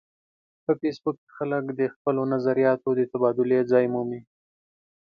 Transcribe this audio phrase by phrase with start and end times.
[0.65, 4.21] په فېسبوک کې خلک د خپلو نظریاتو د تبادلې ځای مومي